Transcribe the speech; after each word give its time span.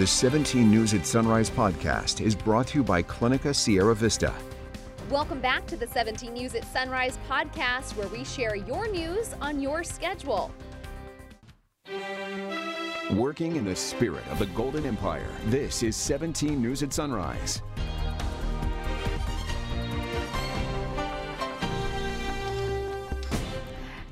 The 0.00 0.06
17 0.06 0.70
News 0.70 0.94
at 0.94 1.04
Sunrise 1.04 1.50
podcast 1.50 2.24
is 2.24 2.34
brought 2.34 2.68
to 2.68 2.78
you 2.78 2.82
by 2.82 3.02
Clinica 3.02 3.54
Sierra 3.54 3.94
Vista. 3.94 4.32
Welcome 5.10 5.42
back 5.42 5.66
to 5.66 5.76
the 5.76 5.86
17 5.86 6.32
News 6.32 6.54
at 6.54 6.64
Sunrise 6.64 7.18
podcast, 7.28 7.94
where 7.98 8.08
we 8.08 8.24
share 8.24 8.56
your 8.56 8.90
news 8.90 9.34
on 9.42 9.60
your 9.60 9.84
schedule. 9.84 10.54
Working 13.12 13.56
in 13.56 13.66
the 13.66 13.76
spirit 13.76 14.26
of 14.28 14.38
the 14.38 14.46
Golden 14.46 14.86
Empire, 14.86 15.28
this 15.48 15.82
is 15.82 15.96
17 15.96 16.62
News 16.62 16.82
at 16.82 16.94
Sunrise. 16.94 17.60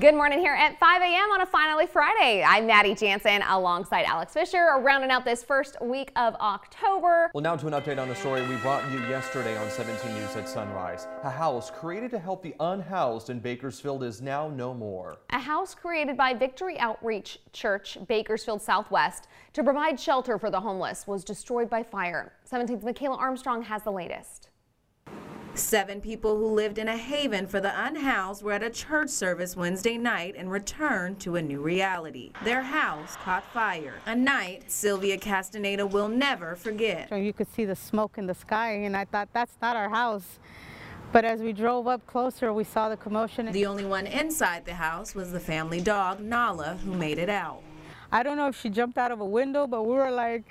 Good 0.00 0.14
morning 0.14 0.38
here 0.38 0.54
at 0.54 0.78
5 0.78 1.02
a.m. 1.02 1.30
on 1.30 1.42
a 1.42 1.46
finally 1.46 1.86
Friday. 1.86 2.42
I'm 2.42 2.66
Maddie 2.66 2.94
Jansen 2.94 3.42
alongside 3.42 4.06
Alex 4.06 4.32
Fisher, 4.32 4.78
rounding 4.80 5.10
out 5.10 5.26
this 5.26 5.44
first 5.44 5.76
week 5.82 6.10
of 6.16 6.34
October. 6.36 7.30
Well, 7.34 7.42
now 7.42 7.54
to 7.56 7.66
an 7.66 7.74
update 7.74 8.00
on 8.00 8.08
the 8.08 8.14
story 8.14 8.40
we 8.48 8.56
brought 8.56 8.90
you 8.90 8.98
yesterday 9.00 9.58
on 9.58 9.68
17 9.68 10.14
News 10.14 10.34
at 10.36 10.48
Sunrise. 10.48 11.06
A 11.22 11.28
house 11.28 11.70
created 11.70 12.10
to 12.12 12.18
help 12.18 12.42
the 12.42 12.54
unhoused 12.60 13.28
in 13.28 13.40
Bakersfield 13.40 14.02
is 14.02 14.22
now 14.22 14.48
no 14.48 14.72
more. 14.72 15.18
A 15.34 15.38
house 15.38 15.74
created 15.74 16.16
by 16.16 16.32
Victory 16.32 16.78
Outreach 16.78 17.38
Church, 17.52 17.98
Bakersfield 18.08 18.62
Southwest, 18.62 19.28
to 19.52 19.62
provide 19.62 20.00
shelter 20.00 20.38
for 20.38 20.50
the 20.50 20.60
homeless 20.60 21.06
was 21.06 21.24
destroyed 21.24 21.68
by 21.68 21.82
fire. 21.82 22.32
17's 22.50 22.84
Michaela 22.84 23.18
Armstrong 23.18 23.60
has 23.64 23.82
the 23.82 23.92
latest. 23.92 24.48
Seven 25.54 26.00
people 26.00 26.36
who 26.36 26.46
lived 26.46 26.78
in 26.78 26.88
a 26.88 26.96
haven 26.96 27.46
for 27.46 27.60
the 27.60 27.72
unhoused 27.84 28.42
were 28.42 28.52
at 28.52 28.62
a 28.62 28.70
church 28.70 29.10
service 29.10 29.56
Wednesday 29.56 29.98
night 29.98 30.34
and 30.38 30.50
returned 30.50 31.18
to 31.20 31.36
a 31.36 31.42
new 31.42 31.60
reality. 31.60 32.32
Their 32.44 32.62
house 32.62 33.16
caught 33.16 33.44
fire. 33.52 33.94
A 34.06 34.14
night 34.14 34.70
Sylvia 34.70 35.18
Castaneda 35.18 35.86
will 35.86 36.08
never 36.08 36.54
forget. 36.54 37.10
You 37.10 37.32
could 37.32 37.52
see 37.52 37.64
the 37.64 37.74
smoke 37.74 38.16
in 38.16 38.26
the 38.26 38.34
sky, 38.34 38.72
and 38.72 38.96
I 38.96 39.04
thought, 39.04 39.28
that's 39.32 39.56
not 39.60 39.74
our 39.74 39.90
house. 39.90 40.38
But 41.12 41.24
as 41.24 41.40
we 41.40 41.52
drove 41.52 41.88
up 41.88 42.06
closer, 42.06 42.52
we 42.52 42.62
saw 42.62 42.88
the 42.88 42.96
commotion. 42.96 43.50
The 43.50 43.66
only 43.66 43.84
one 43.84 44.06
inside 44.06 44.64
the 44.64 44.74
house 44.74 45.16
was 45.16 45.32
the 45.32 45.40
family 45.40 45.80
dog, 45.80 46.20
Nala, 46.20 46.78
who 46.84 46.94
made 46.94 47.18
it 47.18 47.28
out. 47.28 47.62
I 48.12 48.22
don't 48.22 48.36
know 48.36 48.48
if 48.48 48.60
she 48.60 48.68
jumped 48.68 48.98
out 48.98 49.10
of 49.10 49.20
a 49.20 49.24
window, 49.24 49.66
but 49.66 49.82
we 49.82 49.94
were 49.94 50.10
like, 50.10 50.44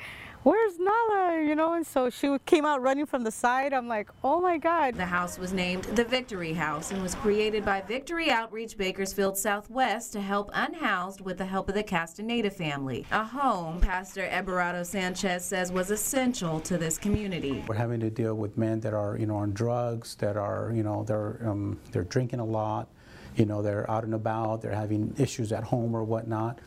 where's 0.43 0.79
Nala? 0.79 1.41
You 1.41 1.55
know, 1.55 1.73
and 1.73 1.85
so 1.85 2.09
she 2.09 2.37
came 2.45 2.65
out 2.65 2.81
running 2.81 3.05
from 3.05 3.23
the 3.23 3.31
side. 3.31 3.73
I'm 3.73 3.87
like, 3.87 4.09
oh 4.23 4.39
my 4.39 4.57
God. 4.57 4.95
The 4.95 5.05
house 5.05 5.37
was 5.37 5.53
named 5.53 5.83
the 5.83 6.03
Victory 6.03 6.53
House 6.53 6.91
and 6.91 7.01
was 7.01 7.15
created 7.15 7.65
by 7.65 7.81
Victory 7.81 8.29
Outreach 8.29 8.77
Bakersfield 8.77 9.37
Southwest 9.37 10.13
to 10.13 10.21
help 10.21 10.49
unhoused 10.53 11.21
with 11.21 11.37
the 11.37 11.45
help 11.45 11.69
of 11.69 11.75
the 11.75 11.83
Castaneda 11.83 12.49
family. 12.49 13.05
A 13.11 13.23
home 13.23 13.79
Pastor 13.79 14.25
Eberardo 14.25 14.83
Sanchez 14.83 15.45
says 15.45 15.71
was 15.71 15.91
essential 15.91 16.59
to 16.61 16.77
this 16.77 16.97
community. 16.97 17.63
We're 17.67 17.75
having 17.75 17.99
to 18.01 18.09
deal 18.09 18.35
with 18.35 18.57
men 18.57 18.79
that 18.81 18.93
are, 18.93 19.17
you 19.17 19.25
know, 19.25 19.37
on 19.37 19.53
drugs, 19.53 20.15
that 20.15 20.37
are, 20.37 20.71
you 20.73 20.83
know, 20.83 21.03
they're, 21.03 21.39
um, 21.45 21.79
they're 21.91 22.03
drinking 22.03 22.39
a 22.39 22.45
lot 22.45 22.89
you 23.35 23.45
know, 23.45 23.61
they're 23.61 23.89
out 23.89 24.03
and 24.03 24.13
about, 24.13 24.61
they're 24.61 24.73
having 24.73 25.13
issues 25.17 25.51
at 25.51 25.63
home 25.63 25.95
or 25.95 26.03
whatnot. 26.03 26.59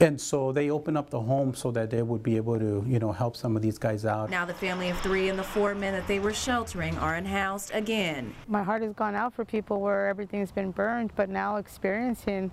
And 0.00 0.20
so 0.20 0.52
they 0.52 0.70
open 0.70 0.96
up 0.96 1.10
the 1.10 1.20
home 1.20 1.54
so 1.54 1.70
that 1.72 1.90
they 1.90 2.02
would 2.02 2.22
be 2.22 2.36
able 2.36 2.58
to, 2.58 2.84
you 2.86 2.98
know, 2.98 3.12
help 3.12 3.36
some 3.36 3.56
of 3.56 3.62
these 3.62 3.78
guys 3.78 4.04
out. 4.04 4.30
Now 4.30 4.44
the 4.44 4.54
family 4.54 4.90
of 4.90 4.98
three 5.00 5.28
and 5.28 5.38
the 5.38 5.44
four 5.44 5.74
men 5.74 5.92
that 5.92 6.06
they 6.06 6.18
were 6.18 6.32
sheltering 6.32 6.96
are 6.98 7.14
unhoused 7.14 7.70
again. 7.72 8.34
My 8.48 8.62
heart 8.62 8.82
has 8.82 8.92
gone 8.94 9.14
out 9.14 9.34
for 9.34 9.44
people 9.44 9.80
where 9.80 10.08
everything's 10.08 10.52
been 10.52 10.70
burned, 10.70 11.12
but 11.16 11.28
now 11.28 11.56
experiencing 11.56 12.50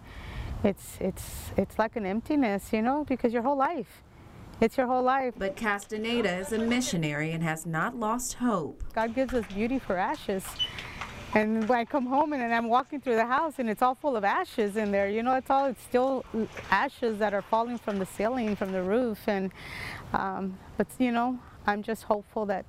it's 0.63 0.97
it's 0.99 1.51
it's 1.57 1.79
like 1.79 1.95
an 1.95 2.05
emptiness, 2.05 2.71
you 2.71 2.81
know, 2.81 3.03
because 3.07 3.33
your 3.33 3.41
whole 3.41 3.57
life. 3.57 4.03
It's 4.59 4.77
your 4.77 4.85
whole 4.85 5.01
life. 5.01 5.33
But 5.37 5.55
Castaneda 5.55 6.37
is 6.37 6.53
a 6.53 6.59
missionary 6.59 7.31
and 7.31 7.41
has 7.41 7.65
not 7.65 7.95
lost 7.95 8.35
hope. 8.35 8.83
God 8.93 9.15
gives 9.15 9.33
us 9.33 9.43
beauty 9.47 9.79
for 9.79 9.97
ashes. 9.97 10.45
And 11.33 11.67
when 11.69 11.79
I 11.79 11.85
come 11.85 12.05
home 12.05 12.33
and, 12.33 12.41
and 12.41 12.53
I'm 12.53 12.67
walking 12.67 12.99
through 12.99 13.15
the 13.15 13.25
house 13.25 13.55
and 13.57 13.69
it's 13.69 13.81
all 13.81 13.95
full 13.95 14.17
of 14.17 14.25
ashes 14.25 14.75
in 14.75 14.91
there, 14.91 15.07
you 15.07 15.23
know, 15.23 15.35
it's 15.35 15.49
all, 15.49 15.65
it's 15.67 15.81
still 15.81 16.25
ashes 16.69 17.19
that 17.19 17.33
are 17.33 17.41
falling 17.41 17.77
from 17.77 17.99
the 17.99 18.05
ceiling, 18.05 18.55
from 18.55 18.73
the 18.73 18.83
roof. 18.83 19.19
And, 19.27 19.51
um, 20.11 20.57
but 20.77 20.87
you 20.99 21.11
know, 21.11 21.39
I'm 21.65 21.83
just 21.83 22.03
hopeful 22.03 22.45
that 22.47 22.65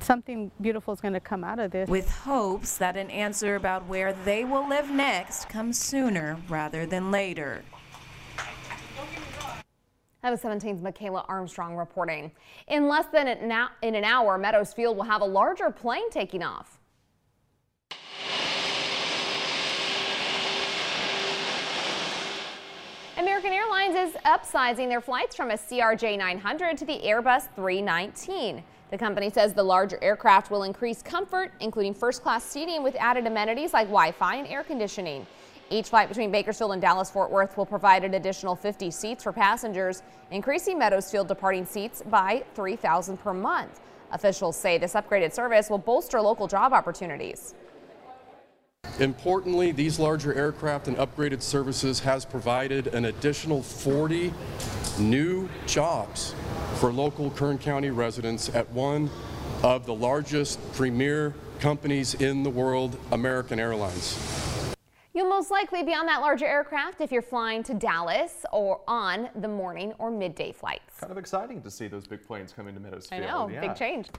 something 0.00 0.52
beautiful 0.60 0.94
is 0.94 1.00
going 1.00 1.14
to 1.14 1.20
come 1.20 1.42
out 1.42 1.58
of 1.58 1.72
this. 1.72 1.88
With 1.88 2.08
hopes 2.08 2.76
that 2.78 2.96
an 2.96 3.10
answer 3.10 3.56
about 3.56 3.86
where 3.86 4.12
they 4.24 4.44
will 4.44 4.68
live 4.68 4.90
next 4.90 5.48
comes 5.48 5.76
sooner 5.76 6.36
rather 6.48 6.86
than 6.86 7.10
later. 7.10 7.64
That 10.22 10.30
was 10.30 10.40
17's 10.42 10.82
Michaela 10.82 11.24
Armstrong 11.28 11.76
reporting. 11.76 12.32
In 12.68 12.88
less 12.88 13.06
than 13.12 13.28
an, 13.28 13.68
in 13.82 13.94
an 13.94 14.04
hour, 14.04 14.36
Meadows 14.36 14.72
Field 14.72 14.96
will 14.96 15.04
have 15.04 15.22
a 15.22 15.26
larger 15.26 15.70
plane 15.70 16.10
taking 16.10 16.42
off. 16.42 16.77
American 23.38 23.56
Airlines 23.56 23.94
is 23.94 24.20
upsizing 24.24 24.88
their 24.88 25.00
flights 25.00 25.36
from 25.36 25.52
a 25.52 25.54
CRJ 25.54 26.18
900 26.18 26.76
to 26.76 26.84
the 26.84 26.98
Airbus 27.04 27.46
319. 27.54 28.64
The 28.90 28.98
company 28.98 29.30
says 29.30 29.54
the 29.54 29.62
larger 29.62 29.96
aircraft 30.02 30.50
will 30.50 30.64
increase 30.64 31.02
comfort, 31.02 31.52
including 31.60 31.94
first 31.94 32.20
class 32.20 32.42
seating 32.42 32.82
with 32.82 32.96
added 32.96 33.28
amenities 33.28 33.72
like 33.72 33.86
Wi 33.86 34.10
Fi 34.10 34.34
and 34.34 34.48
air 34.48 34.64
conditioning. 34.64 35.24
Each 35.70 35.88
flight 35.88 36.08
between 36.08 36.32
Bakersfield 36.32 36.72
and 36.72 36.82
Dallas 36.82 37.12
Fort 37.12 37.30
Worth 37.30 37.56
will 37.56 37.64
provide 37.64 38.02
an 38.02 38.14
additional 38.14 38.56
50 38.56 38.90
seats 38.90 39.22
for 39.22 39.32
passengers, 39.32 40.02
increasing 40.32 40.76
Meadows 40.76 41.08
Field 41.08 41.28
departing 41.28 41.64
seats 41.64 42.02
by 42.10 42.42
3,000 42.56 43.18
per 43.18 43.32
month. 43.32 43.78
Officials 44.10 44.56
say 44.56 44.78
this 44.78 44.94
upgraded 44.94 45.32
service 45.32 45.70
will 45.70 45.78
bolster 45.78 46.20
local 46.20 46.48
job 46.48 46.72
opportunities. 46.72 47.54
Importantly, 49.00 49.70
these 49.70 50.00
larger 50.00 50.34
aircraft 50.34 50.88
and 50.88 50.96
upgraded 50.96 51.40
services 51.40 52.00
has 52.00 52.24
provided 52.24 52.88
an 52.88 53.04
additional 53.04 53.62
40 53.62 54.32
new 54.98 55.48
jobs 55.66 56.34
for 56.76 56.92
local 56.92 57.30
Kern 57.30 57.58
County 57.58 57.90
residents 57.90 58.48
at 58.54 58.68
one 58.70 59.08
of 59.62 59.86
the 59.86 59.94
largest 59.94 60.60
premier 60.72 61.34
companies 61.60 62.14
in 62.14 62.42
the 62.42 62.50
world, 62.50 62.96
American 63.12 63.60
Airlines. 63.60 64.37
You'll 65.18 65.28
most 65.28 65.50
likely 65.50 65.82
be 65.82 65.94
on 65.94 66.06
that 66.06 66.20
larger 66.20 66.46
aircraft 66.46 67.00
if 67.00 67.10
you're 67.10 67.22
flying 67.22 67.64
to 67.64 67.74
Dallas 67.74 68.46
or 68.52 68.82
on 68.86 69.28
the 69.34 69.48
morning 69.48 69.92
or 69.98 70.12
midday 70.12 70.52
flights. 70.52 71.00
Kind 71.00 71.10
of 71.10 71.18
exciting 71.18 71.60
to 71.62 71.72
see 71.72 71.88
those 71.88 72.06
big 72.06 72.24
planes 72.24 72.52
coming 72.52 72.72
to 72.74 72.78
Meadows 72.78 73.08
Field. 73.08 73.24
I 73.24 73.26
know, 73.26 73.48
yeah. 73.48 73.60
big 73.60 73.74
change. 73.74 74.10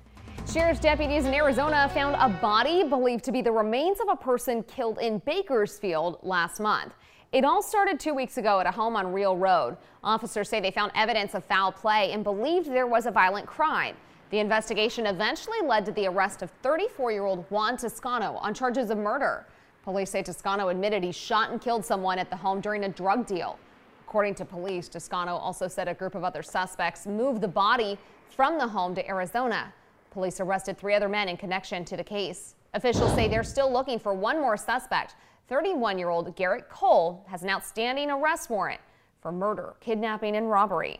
Sheriff's 0.52 0.82
deputies 0.82 1.24
in 1.24 1.34
Arizona 1.34 1.90
found 1.94 2.18
a 2.20 2.38
body 2.42 2.84
believed 2.84 3.24
to 3.24 3.32
be 3.32 3.42
the 3.42 3.50
remains 3.50 4.02
of 4.02 4.10
a 4.10 4.16
person 4.18 4.62
killed 4.64 4.98
in 4.98 5.20
Bakersfield 5.20 6.20
last 6.22 6.60
month. 6.60 6.92
It 7.32 7.46
all 7.46 7.62
started 7.62 7.98
two 7.98 8.14
weeks 8.14 8.38
ago 8.38 8.60
at 8.60 8.66
a 8.66 8.72
home 8.72 8.98
on 8.98 9.14
Real 9.14 9.38
Road. 9.38 9.78
Officers 10.04 10.50
say 10.50 10.60
they 10.60 10.70
found 10.70 10.92
evidence 10.96 11.34
of 11.34 11.46
foul 11.46 11.72
play 11.72 12.12
and 12.12 12.26
believed 12.26 12.68
there 12.68 12.88
was 12.88 13.06
a 13.06 13.12
violent 13.12 13.48
crime. 13.48 13.96
The 14.32 14.40
investigation 14.40 15.06
eventually 15.06 15.62
led 15.64 15.86
to 15.86 15.94
the 15.94 16.08
arrest 16.08 16.42
of 16.42 16.52
34-year-old 16.62 17.46
Juan 17.50 17.78
Toscano 17.78 18.34
on 18.42 18.54
charges 18.54 18.90
of 18.90 18.98
murder. 18.98 19.46
Police 19.84 20.10
say 20.10 20.22
Toscano 20.22 20.70
admitted 20.70 21.04
he 21.04 21.12
shot 21.12 21.52
and 21.52 21.62
killed 21.62 21.86
someone 21.86 22.20
at 22.20 22.30
the 22.30 22.36
home 22.36 22.62
during 22.62 22.84
a 22.84 22.90
drug 22.90 23.26
deal. 23.26 23.58
According 24.08 24.36
to 24.36 24.46
police, 24.46 24.90
Toscano 24.90 25.36
also 25.36 25.68
said 25.68 25.88
a 25.88 25.94
group 25.94 26.16
of 26.16 26.24
other 26.24 26.44
suspects 26.44 27.06
moved 27.06 27.42
the 27.42 27.48
body 27.48 27.98
from 28.30 28.58
the 28.58 28.68
home 28.68 28.94
to 28.96 29.08
Arizona. 29.08 29.74
Police 30.12 30.40
arrested 30.40 30.78
three 30.78 30.96
other 30.96 31.08
men 31.08 31.30
in 31.30 31.38
connection 31.38 31.86
to 31.86 31.96
the 31.96 32.04
case. 32.04 32.56
Officials 32.74 33.14
say 33.14 33.28
they're 33.28 33.44
still 33.44 33.72
looking 33.72 34.00
for 34.00 34.14
one 34.14 34.40
more 34.40 34.58
suspect. 34.58 35.16
31 35.48 35.98
year 35.98 36.10
old 36.10 36.36
Garrett 36.36 36.70
Cole 36.70 37.26
has 37.28 37.44
an 37.44 37.50
outstanding 37.50 38.12
arrest 38.12 38.50
warrant 38.50 38.82
for 39.22 39.32
murder, 39.32 39.76
kidnapping, 39.80 40.36
and 40.36 40.50
robbery. 40.50 41.00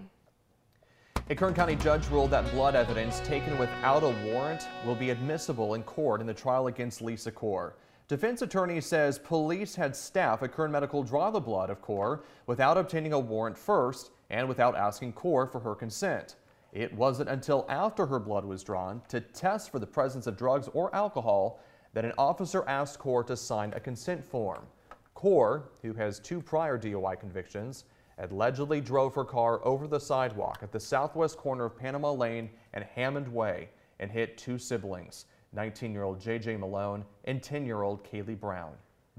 A 1.30 1.36
Kern 1.36 1.54
County 1.54 1.76
judge 1.76 2.08
ruled 2.10 2.32
that 2.32 2.50
blood 2.52 2.76
evidence 2.76 3.20
taken 3.20 3.58
without 3.60 4.04
a 4.04 4.16
warrant 4.26 4.68
will 4.86 4.96
be 4.96 5.12
admissible 5.12 5.76
in 5.76 5.84
court 5.84 6.22
in 6.22 6.28
the 6.28 6.34
trial 6.34 6.68
against 6.68 7.02
Lisa 7.02 7.32
Core. 7.32 7.76
Defense 8.10 8.42
attorney 8.42 8.82
says 8.82 9.20
police 9.20 9.76
had 9.76 9.96
staff 9.96 10.42
at 10.42 10.52
Kern 10.52 10.72
Medical 10.72 11.04
draw 11.04 11.30
the 11.30 11.40
blood 11.40 11.70
of 11.70 11.80
Core 11.80 12.24
without 12.48 12.76
obtaining 12.76 13.14
a 13.14 13.20
warrant 13.20 13.56
first 13.56 14.10
and 14.32 14.50
without 14.50 14.76
asking 14.76 15.14
Core 15.14 15.46
for 15.46 15.60
her 15.60 15.76
consent. 15.76 16.36
It 16.74 16.92
wasn't 16.92 17.30
until 17.30 17.68
after 17.70 18.08
her 18.08 18.18
blood 18.18 18.46
was 18.46 18.64
drawn 18.64 19.04
to 19.10 19.22
test 19.22 19.72
for 19.72 19.78
the 19.78 19.86
presence 19.86 20.26
of 20.26 20.38
drugs 20.38 20.68
or 20.74 20.94
alcohol 20.96 21.60
that 21.94 22.04
an 22.04 22.14
officer 22.18 22.68
asked 22.68 22.98
Core 22.98 23.24
to 23.26 23.38
sign 23.38 23.74
a 23.76 23.80
consent 23.80 24.26
form. 24.26 24.66
Core, 25.14 25.70
who 25.84 25.94
has 25.94 26.20
two 26.20 26.42
prior 26.42 26.80
DUI 26.80 27.20
convictions, 27.20 27.86
allegedly 28.18 28.82
drove 28.82 29.14
her 29.14 29.24
car 29.24 29.64
over 29.64 29.88
the 29.88 30.00
sidewalk 30.00 30.62
at 30.64 30.72
the 30.72 30.80
southwest 30.80 31.38
corner 31.38 31.66
of 31.66 31.78
Panama 31.78 32.12
Lane 32.12 32.50
and 32.74 32.84
Hammond 32.96 33.28
Way 33.32 33.70
and 34.00 34.10
hit 34.10 34.36
two 34.36 34.58
siblings, 34.58 35.26
19-year-old 35.56 36.20
J.J. 36.20 36.58
Malone 36.58 37.04
and 37.26 37.42
10-year-old 37.42 38.04
Kaylee 38.04 38.40
Brown. 38.40 38.74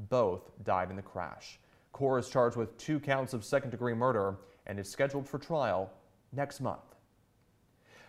Both 0.09 0.51
died 0.65 0.91
in 0.91 0.97
the 0.97 1.03
crash. 1.03 1.59
Core 1.93 2.19
is 2.19 2.29
charged 2.29 2.57
with 2.57 2.77
two 2.79 3.01
counts 3.01 3.35
of 3.35 3.45
second-degree 3.45 3.95
murder 3.95 4.37
and 4.67 4.79
is 4.79 4.89
scheduled 4.89 5.29
for 5.29 5.39
trial 5.39 5.91
next 6.33 6.61
month. 6.61 6.81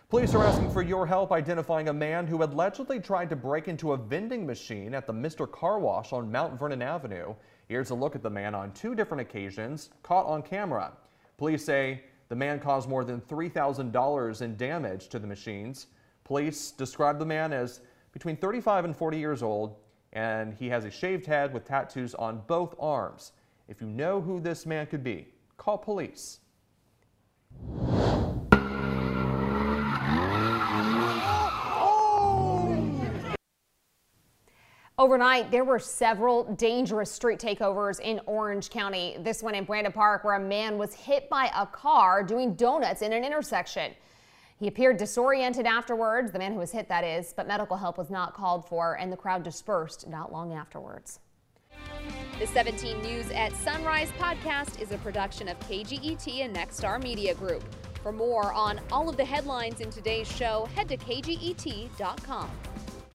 Police 0.08 0.34
are 0.34 0.44
asking 0.44 0.70
for 0.70 0.82
your 0.82 1.06
help 1.06 1.32
identifying 1.32 1.88
a 1.88 1.92
man 1.92 2.26
who 2.26 2.42
allegedly 2.42 3.00
tried 3.00 3.30
to 3.30 3.36
break 3.36 3.66
into 3.66 3.92
a 3.92 3.96
vending 3.96 4.44
machine 4.44 4.94
at 4.94 5.06
the 5.06 5.12
Mr. 5.12 5.50
Car 5.50 5.78
Wash 5.78 6.12
on 6.12 6.30
Mount 6.30 6.58
Vernon 6.58 6.82
Avenue. 6.82 7.34
Here's 7.66 7.88
a 7.88 7.94
look 7.94 8.14
at 8.14 8.22
the 8.22 8.28
man 8.28 8.54
on 8.54 8.72
two 8.72 8.94
different 8.94 9.22
occasions 9.22 9.88
caught 10.02 10.26
on 10.26 10.42
camera. 10.42 10.92
Police 11.38 11.64
say 11.64 12.02
the 12.28 12.36
man 12.36 12.60
caused 12.60 12.90
more 12.90 13.04
than 13.04 13.22
$3,000 13.22 14.42
in 14.42 14.56
damage 14.58 15.08
to 15.08 15.18
the 15.18 15.26
machines. 15.26 15.86
Police 16.24 16.72
describe 16.72 17.18
the 17.18 17.24
man 17.24 17.54
as 17.54 17.80
between 18.12 18.36
35 18.36 18.84
and 18.84 18.96
40 18.96 19.18
years 19.18 19.42
old, 19.42 19.76
and 20.12 20.54
he 20.54 20.68
has 20.68 20.84
a 20.84 20.90
shaved 20.90 21.26
head 21.26 21.52
with 21.52 21.64
tattoos 21.64 22.14
on 22.14 22.42
both 22.46 22.74
arms. 22.78 23.32
If 23.68 23.80
you 23.80 23.86
know 23.86 24.20
who 24.20 24.40
this 24.40 24.66
man 24.66 24.86
could 24.86 25.02
be, 25.02 25.28
call 25.56 25.78
police. 25.78 26.40
Overnight, 34.98 35.50
there 35.50 35.64
were 35.64 35.78
several 35.78 36.44
dangerous 36.54 37.10
street 37.10 37.40
takeovers 37.40 37.98
in 37.98 38.20
Orange 38.26 38.68
County. 38.68 39.16
This 39.20 39.42
one 39.42 39.54
in 39.54 39.64
Brandon 39.64 39.92
Park, 39.92 40.22
where 40.22 40.34
a 40.34 40.40
man 40.40 40.76
was 40.76 40.92
hit 40.92 41.30
by 41.30 41.50
a 41.56 41.66
car 41.66 42.22
doing 42.22 42.54
donuts 42.54 43.00
in 43.00 43.12
an 43.12 43.24
intersection. 43.24 43.94
He 44.62 44.68
appeared 44.68 44.96
disoriented 44.96 45.66
afterwards, 45.66 46.30
the 46.30 46.38
man 46.38 46.52
who 46.52 46.60
was 46.60 46.70
hit, 46.70 46.88
that 46.88 47.02
is, 47.02 47.34
but 47.36 47.48
medical 47.48 47.76
help 47.76 47.98
was 47.98 48.10
not 48.10 48.32
called 48.32 48.64
for, 48.64 48.96
and 48.96 49.12
the 49.12 49.16
crowd 49.16 49.42
dispersed 49.42 50.06
not 50.06 50.30
long 50.30 50.52
afterwards. 50.52 51.18
The 52.38 52.46
17 52.46 53.02
News 53.02 53.28
at 53.32 53.52
Sunrise 53.56 54.12
podcast 54.20 54.80
is 54.80 54.92
a 54.92 54.98
production 54.98 55.48
of 55.48 55.58
KGET 55.58 56.44
and 56.44 56.54
Nexstar 56.54 57.02
Media 57.02 57.34
Group. 57.34 57.64
For 58.04 58.12
more 58.12 58.52
on 58.52 58.80
all 58.92 59.08
of 59.08 59.16
the 59.16 59.24
headlines 59.24 59.80
in 59.80 59.90
today's 59.90 60.30
show, 60.30 60.68
head 60.76 60.88
to 60.90 60.96
kget.com. 60.96 62.48